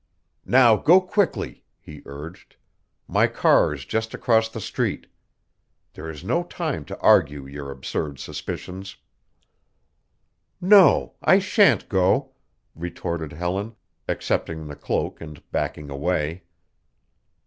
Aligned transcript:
"Now, 0.47 0.77
go 0.77 0.99
quickly," 0.99 1.63
he 1.79 2.01
urged; 2.07 2.55
"my 3.07 3.27
car 3.27 3.71
is 3.71 3.85
just 3.85 4.15
across 4.15 4.49
the 4.49 4.59
street. 4.59 5.05
There 5.93 6.09
is 6.09 6.23
no 6.23 6.41
time 6.41 6.85
to 6.85 6.97
argue 7.01 7.45
your 7.45 7.69
absurd 7.69 8.17
suspicions." 8.17 8.95
"No, 10.59 11.13
I 11.21 11.37
shan't 11.37 11.87
go," 11.87 12.31
retorted 12.73 13.33
Helen, 13.33 13.75
accepting 14.07 14.65
the 14.65 14.75
cloak 14.75 15.21
and 15.21 15.39
backing 15.51 15.91
away. 15.91 16.45